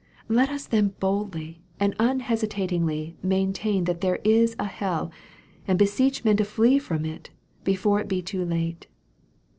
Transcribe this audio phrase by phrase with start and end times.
[0.29, 5.11] Let us then boldly and unhesitatingly maintain that there is a hell,
[5.67, 7.29] and beseech men to flee from it,
[7.63, 8.87] before it be too late.